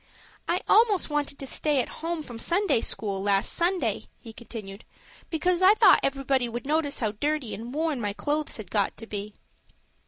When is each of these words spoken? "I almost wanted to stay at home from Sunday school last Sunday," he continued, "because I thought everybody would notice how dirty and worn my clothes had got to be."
"I 0.47 0.61
almost 0.67 1.11
wanted 1.11 1.37
to 1.37 1.45
stay 1.45 1.79
at 1.79 2.01
home 2.01 2.23
from 2.23 2.39
Sunday 2.39 2.81
school 2.81 3.21
last 3.21 3.53
Sunday," 3.53 4.05
he 4.19 4.33
continued, 4.33 4.83
"because 5.29 5.61
I 5.61 5.75
thought 5.75 5.99
everybody 6.01 6.49
would 6.49 6.65
notice 6.65 7.01
how 7.01 7.11
dirty 7.11 7.53
and 7.53 7.71
worn 7.71 8.01
my 8.01 8.13
clothes 8.13 8.57
had 8.57 8.71
got 8.71 8.97
to 8.97 9.05
be." 9.05 9.35